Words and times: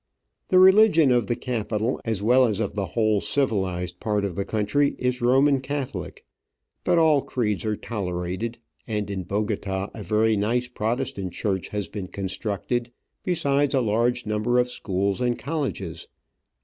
The 0.47 0.57
religion 0.57 1.11
of 1.11 1.27
the 1.27 1.35
capital, 1.35 2.01
as 2.05 2.23
well 2.23 2.45
as 2.45 2.59
of 2.59 2.73
the 2.73 2.87
whole 2.97 3.21
civilised 3.21 3.99
part 3.99 4.25
of 4.25 4.35
the 4.35 4.43
country, 4.45 4.95
is 4.97 5.21
Roman 5.21 5.59
Catholic; 5.61 6.25
but 6.83 6.97
all 6.97 7.21
creeds 7.21 7.65
are 7.67 7.75
tolerated, 7.77 8.57
and 8.87 9.11
in 9.11 9.21
Bogota 9.25 9.91
a 9.93 10.01
very 10.01 10.35
nice 10.35 10.67
Protestant 10.67 11.33
church 11.33 11.67
has 11.69 11.87
been 11.87 12.07
con 12.07 12.25
structed, 12.29 12.87
besides 13.23 13.75
a 13.75 13.81
large 13.81 14.25
number 14.25 14.57
of 14.57 14.71
schools 14.71 15.21
and 15.21 15.37
colleges. 15.37 16.07